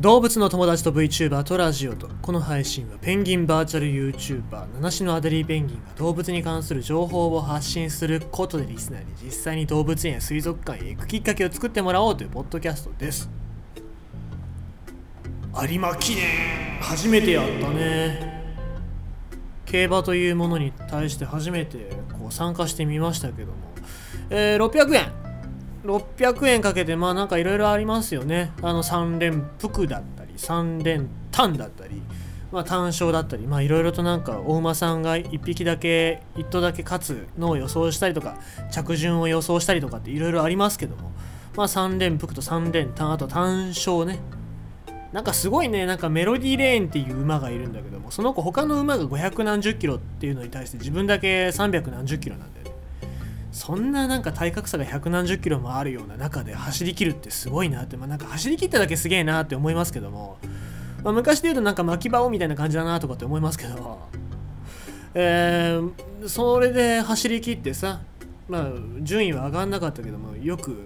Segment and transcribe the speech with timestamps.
[0.00, 13.28] 動物の友達と VTuber とラジオとこの配信はペンギンバーチャル YouTuber 七種のアデリーペンギンが動物に関する情報を発信することでリスナーに実際に動物園や水族館へ行くきっかけを作ってもらおうというポッドキャストです。
[15.68, 18.56] 有馬記念初めてやったね
[19.66, 23.52] 競馬というものに対して初めてこう参加してみましたけども、
[24.30, 25.19] えー、600円。
[25.84, 28.52] 600円かけてまあなんかいろいろありますよね。
[28.62, 32.02] あの3連服だったり3連単だったり
[32.52, 38.36] まあ単勝だったりまあいろいろとなんかお馬さんが1匹だけ1頭だけ勝つのを予想したりとか
[38.70, 41.12] 着順を予想したりとかっていろいろありますけども
[41.56, 44.20] まあ3連服と3連単あと単勝ね。
[45.12, 52.69] なんかすごいねなんかメロディーレーンっていう馬がいるんだけどもその子他の馬が500何十キロっていうのに対して自分だけ300何十キロなんだよね。
[53.60, 60.38] そんななんか体格差が百何十キロもあるような中で走りきるってすごいなって、まあ、なんか走りきっただけすげえなって思いますけども、
[61.04, 63.98] まあ、昔で言うとなんか巻き場をみたいな感じだなとかって思いますけど、
[65.12, 68.00] えー、それで走りきってさ、
[68.48, 68.70] まあ、
[69.02, 70.78] 順位は上がんなかったけどもよく、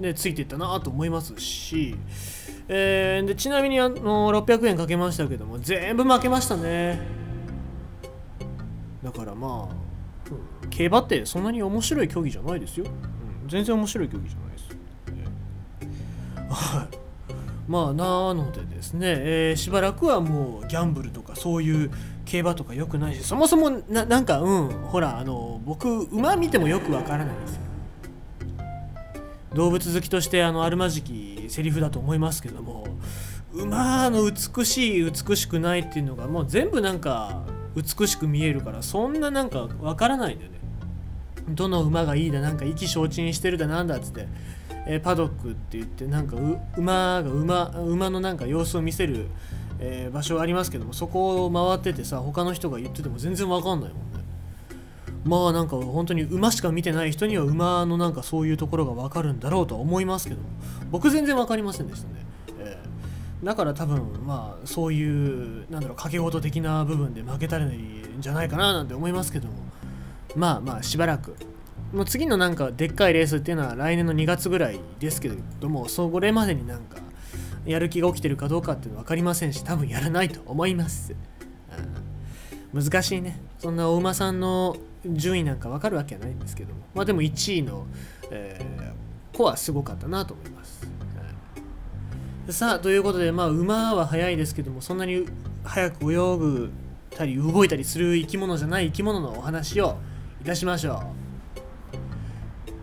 [0.00, 1.96] ね、ついていったなと思いますし、
[2.68, 6.98] えー、でちなみにあの600円かけましたけども全部負けましたね。
[9.04, 9.85] だからまあ
[10.70, 12.88] 競馬ってそんなに面白い競技じゃないですよ、う
[13.46, 14.68] ん、全然面白い競技じゃないです、
[16.50, 16.88] はい。
[17.68, 21.90] まあなのでですね、えー、しばらくはもうギャンブルとかそういう
[22.24, 27.60] 競馬とか良くないしそもそもななんかうんほらあの僕馬見てもよくわからないんですよ。
[29.54, 32.86] 動物好きとしてあのあるまじきセリフだと思いますけども
[33.52, 37.42] 馬の美しい美しくないっていうのがもう全部なんか
[37.76, 40.58] 美しく見えるからそんななんかわからないんだよね。
[41.50, 44.26] どの馬がいいだなんか意気消沈してるだなんだっつって、
[44.86, 46.36] えー、パドックって言ってなんか
[46.76, 49.26] 馬が馬馬のなんか様子を見せる、
[49.78, 54.24] えー、場所ありますけどもそこを回っててさ他の人が言ってても全然わかんないもんね。
[55.24, 60.40] まあなんか本当に馬しか見てない人には馬のなんかそういうところがわかるんだろうとは思いますけど
[60.90, 62.14] 僕全然わかりませんでしたね、
[62.60, 62.95] えー、
[63.42, 69.54] だから多分まあそういうなんだろう掛け事的な部分で負けたらいいんじゃないかななんて思いますけども
[70.34, 71.36] まあまあしばらく
[71.92, 76.98] もう次のなんかでっかいレースっていうのは来年の2月ぐらいですけれどもそこれまでになんか
[77.64, 81.14] やる気が起きてるかどうかっていうのは分かりませんし多分やらないと思います、
[82.74, 83.40] うん、難しいね。
[83.58, 86.80] そんなお馬さんの順位なんか分かるわけはないんですけども。
[86.94, 87.86] まあでも1位の、
[88.30, 90.85] えー、子はすごかったなと思います、
[92.48, 95.26] さあということでまあ馬は速いですけどもそんなに
[95.64, 96.70] 速く泳ぐ
[97.10, 99.96] たり動いたりする生き物じゃない生き物のお話を
[100.40, 101.02] いたしましょ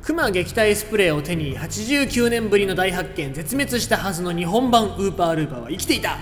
[0.01, 0.03] う。
[0.03, 6.17] クマ撃退スプレーを手に89年ぶりの大発見絶滅したはずの日本版ウーパールーパーは生きていた。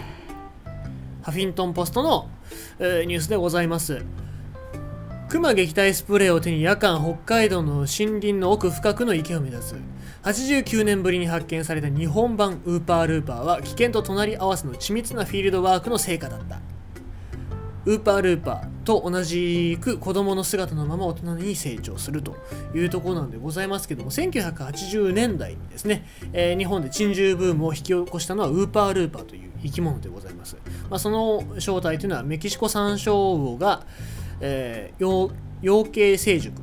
[1.23, 2.29] ハフィントンポストの、
[2.77, 4.05] えー、ニュースでございます。
[5.29, 7.87] クマ撃退スプレーを手に夜間北海道の森
[8.21, 9.75] 林の奥深くの池を目指す。
[10.23, 16.61] 89年ぶりに発見された日本版ウーパールーパーは危険と隣り合わせの緻密なフィールドワークの成果だった。
[17.85, 22.35] ウーパールーパーと同じく子供の姿のまま大人に成長すると
[22.75, 30.57] いうところなんでございますけども1980年代にですね、えー、日本で珍獣ブームを引き起こしたのはウーパールーパーという生き物でございます、
[30.91, 33.83] まあ、その正体というのはメキシコ山椒魚が、
[34.41, 35.31] えー、養
[35.83, 36.61] 鶏成熟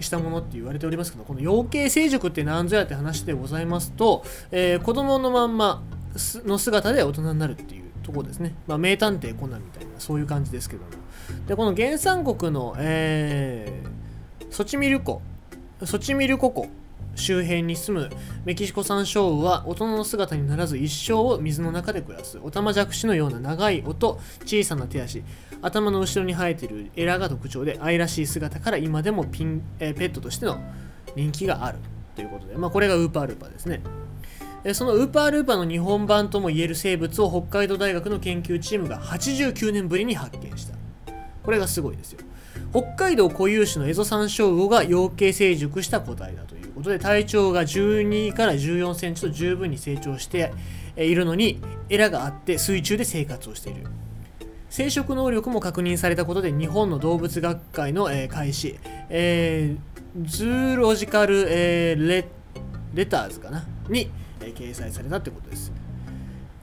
[0.00, 5.82] したものって言われておりますけどこの養鶏成熟って何ぞやって話でございますと、えー、子供のまんま
[6.44, 10.88] の姿で大人になるっていうとこですね、まあ、名探偵コナンみたいなそういう感じですけども。
[11.46, 15.22] でこの原産国の、えー、ソチミルコ
[15.84, 16.68] ソチミルコ湖
[17.16, 18.10] 周辺に住む
[18.44, 22.38] メキシコ山椒魚は大人の姿にならず一生を水の中で暮らす。
[22.42, 25.24] オタマジャクシのような長い尾と小さな手足
[25.62, 30.60] 頭の後ろに生えているエラが特徴で愛らしい姿から今でもピン、え、ペットとしての
[31.14, 31.78] 人気がある。
[32.16, 33.82] ということで、まあ、これがウーパールーパーですね。
[34.72, 40.74] そのウーパールーパーの日本版ともいえる生物を北海道大学の研究チームが89年ぶりに発見した。
[41.44, 42.20] これがすごいですよ。
[42.72, 50.52] 北海道固有種のエゾサンショウウオが養鶏成熟した個体だということで体長が12から14センチと十分に成長して
[50.96, 53.84] いるのにエラがあって水中で生活をしている。
[54.76, 58.78] 生殖能力も確認されたことで日本の動物学会の、えー、開始、
[59.08, 62.26] えー、ズーロジカル、えー、レ
[62.92, 63.66] レターズかな？
[63.88, 65.72] にえ掲載されたってことです。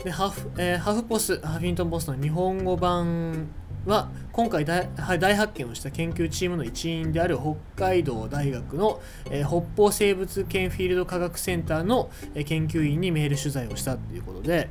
[0.04, 3.48] でハフ,、えー、ハフポス、ハフィントンポスの日本語版
[3.88, 4.88] は今回大
[5.36, 9.02] 発見をした研究チームの一員である北海道大学の、
[9.32, 14.70] えー、北方生物圏フィールド科学センターの、えー、研究員にメール取材をしたということで、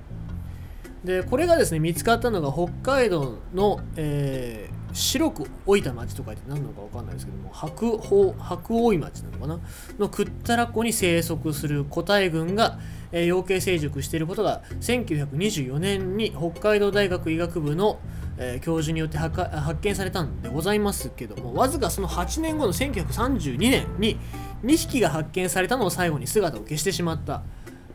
[1.04, 9.60] でこれがですね見つかったのが北海道の、えー白く老いた町と書いて何なのか分かんないですけども白鵬白老町なのかな？
[9.98, 12.78] のクッタラ湖に生息する個体群が、
[13.10, 17.98] えー、養鶏成熟していることが1924年に北海道大学医学部の、
[18.38, 24.18] え、教授によって発見されたんでございますけどもわずかその8年後の1932年に
[24.64, 27.42] 2匹が発見されたのを最後に姿を消してしまった。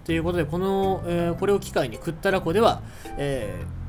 [0.07, 2.81] ということでこの、えー、これを機会にクッタラ湖では、
[3.18, 3.88] えー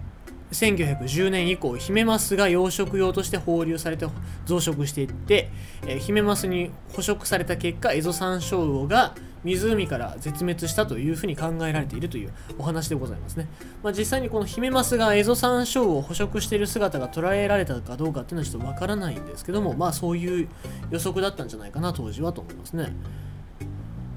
[0.50, 4.06] 1910年以降ヒメマスが養殖用として放流されて
[4.47, 5.50] 増殖していって、
[5.87, 13.47] えー、ヒメマスに捕食された結果エゾサンショウウオが湖から絶滅したというふうに考えられているというお話でございますね、
[13.82, 20.49] まあ、実際にこのヒメマスがエゾサンショウウオを捕食している姿が捉えられたかどうかっていうのはちょっとわからないんですけどもまあそういう
[20.91, 22.97] 予測だったんじゃないかな当時はと思いますね。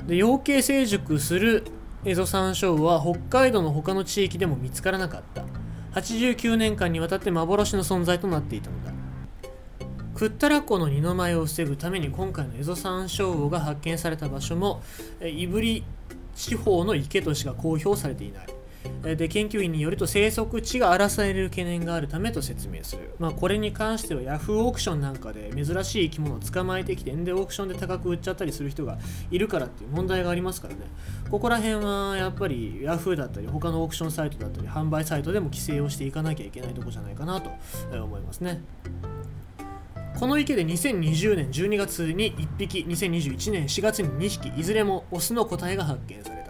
[0.08, 1.66] で養鶏成熟する
[2.04, 5.46] エゾサンショウウは北海道の他の地域でも見つからなかった。
[5.94, 8.92] 89年間にわたって幻の存在となっていたのだ。
[10.16, 14.82] クッタラ湖の二の舞を防ぐために今回のエゾサンショウウオが発見された場所も
[15.20, 15.84] 胆振
[16.36, 18.48] 地方の池としか公表されていない。
[19.04, 28.98] で研究員によると生息地が荒らされる懸念があるためと説明する、まあ、これに関してはヤフーオークションなんかで珍しい生き物を捕まえてきてでオークションで高く売っちゃったりする人が
[29.30, 30.82] いるからっていう問題がありますからね。
[31.30, 37.52] ここら辺はやっぱりヤフーだったり他のオークションサイトだったり販売サイトでも規制をしていかなきゃいけないとこじゃないかなと
[37.92, 38.62] 思いますね。
[40.20, 46.41] この池で2020年12月に1匹2021年4月に2匹いずれもオスの個体が発見され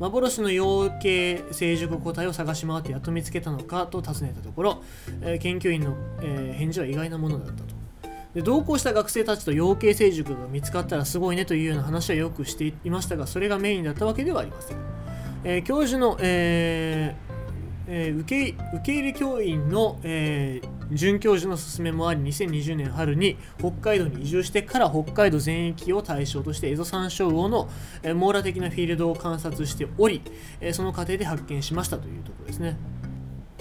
[0.00, 4.82] 幻の養鶏成熟個体を探し回ってやっと見つけたのかと尋ねたところ、
[5.20, 7.80] えー、研究員の、えー、返事は意外なものだったと。
[8.34, 14.76] で同行した学生たちと養鶏成熟が見つかったらすごいねというような話はよくしていましたがそれがメインだったわけではありません、
[15.42, 17.30] えー、教授の、えー
[17.88, 27.68] えー、受け受け入れ教員の、えー、准教授の勧めもあり2020年春に北海道に移住してから北海道全域を対象としてエゾサンショウウオの、
[28.02, 30.22] え、網羅的なフィールドを観察しており、
[30.60, 32.76] え、その過程で発見しましたというところですね。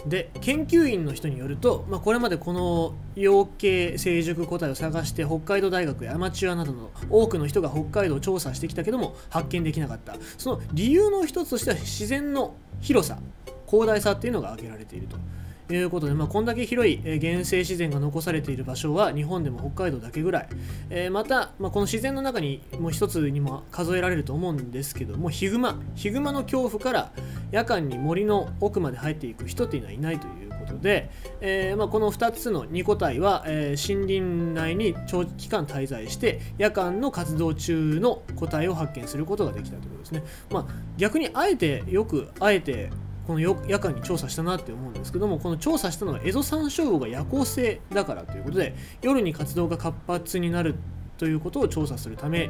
[0.05, 13.17] で研究員の人によると、まあ、これまでこの養鶏成熟個体を探して北海道大学やアマチュアなどの多くの人が北海道を調査してきたけども発見できなかったその理由の一つとしては自然の広さ
[13.67, 15.17] 広大さっていうのが挙げられていると。
[15.73, 20.49] いうことで、まあ、こんだけ広い、え原生自然が残されている場所は日本でも北海道だけぐらい、
[20.89, 25.79] えー、また、まあ、この自然の中にもう一つにも数えられると思うんですけどもヒグマ。
[25.95, 27.11] ヒグマの恐怖から
[27.51, 31.09] 夜間に森の奥まで入っていく人っていうのはいないということで、
[31.41, 40.65] えー、まあ、この2つの2個体は、えー、森林内に長期間滞在して夜間の活動中の個体を発見することができたということですね、まあ、
[40.97, 42.89] 逆にあえてよくあえて
[43.29, 48.73] この夜間に調査したなって思うんですけどもこの調査したのはエゾサンショウウオが夜行性だからということで
[49.03, 50.73] 夜に活動が活発になる
[51.19, 52.49] ということを調査するため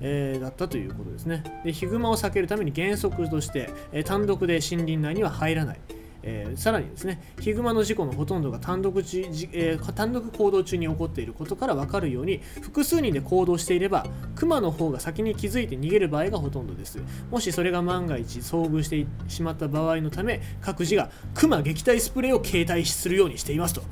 [0.00, 1.42] えー、だったということですね。
[1.64, 5.80] でヒグマを避けるために原則として、えー、単独で森林内には入らない。
[6.28, 17.00] えー、さらにですねヒグマの事故のほとんどが単独じ、えー、単独行動中に起こっていることから分かるように複数人で行動していればクマの方が先に気づいて逃げる場合がほとんどです。
[17.30, 23.82] もしそれが万が一遭遇してしまった場合のため各自がクマ撃退スプレーを携帯するようにしていますと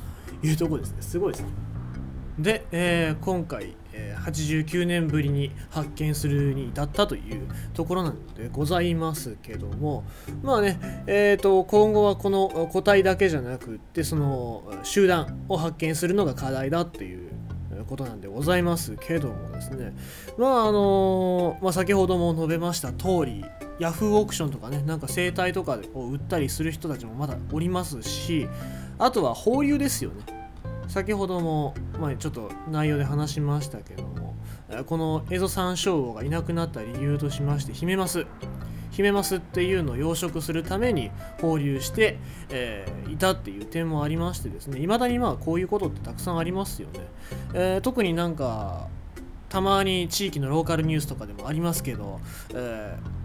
[0.42, 0.96] いうところですね。
[1.02, 1.48] すごいですね。
[2.38, 10.04] で、えー、今回え89年ぶりに発見するに至ったというところなのでございますけども
[10.42, 17.30] まあねえーと、今後はこの個体だけじゃなくってその集団を発見するのが課題だっていう
[17.88, 19.92] ことなんでございますけどもですね。
[20.38, 23.44] まああのまあ、先ほども述べました通り
[23.78, 28.48] ヤフーオークションとかねなんか生態とかを売ったりする人たちもまだおりますし
[28.98, 30.43] あとは放流ですよね。
[30.88, 34.34] 先ほども、まあ、ちょっと内容で話しましたけども
[34.86, 38.26] このエゾサンショウウオがいなくなった理由としましてヒメマス
[38.90, 41.10] ヒメマスっていうのを養殖するために
[41.40, 47.00] 放流して、えー、いたっていう点もありましてですね未だにまあこういうことってたくさんありますよね、
[47.54, 48.86] えー、特になんか
[49.48, 52.20] たまに地域のローカルニュースとかでもありますけど、
[52.54, 53.23] えー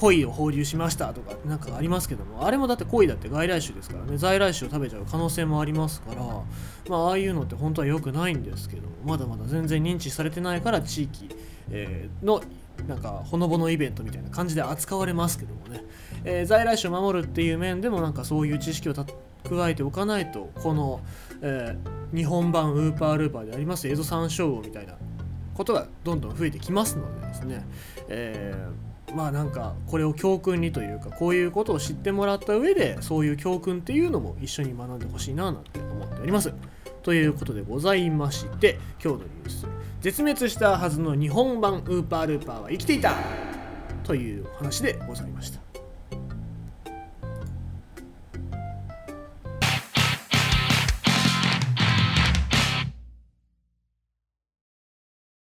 [0.00, 6.22] 鯉を放流しましたとかなんかありますけどもあれもだって鯉だって外来種ですからね在来種を食べちゃう可能性もありますから
[6.88, 11.28] まあああいうのって本当は良くないんですけどまだまだ全然認知されてないから地域、
[11.70, 12.42] えー、の
[12.88, 15.84] なんかほのぼのイベントみたいな感じで扱われますけどもね、
[16.24, 19.06] えー、在来種を守るっていう面でもなんかそういう知識を加
[19.68, 21.00] えておかないとこの、
[21.42, 24.94] えー、日本版ウーパールーパーでありますエゾサンショウウオみたいな
[25.52, 27.66] ことがどんどん増えてきますのでですね、
[28.08, 36.52] えーまあなんかこれを教訓にというかこういうことを知ってもらった上でそういう教訓っていうのも一緒に学んでほしいななんて思っております。
[37.02, 39.66] ということでございまして今日のニュース
[40.00, 43.14] 絶滅したはずの日本版ウーパールーパーは生きていた
[44.04, 45.69] という話でございました。